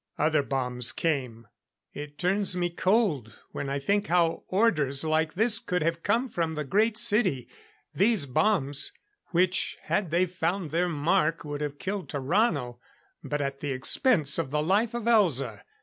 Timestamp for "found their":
10.25-10.89